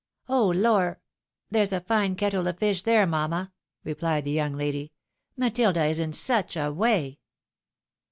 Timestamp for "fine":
1.79-2.15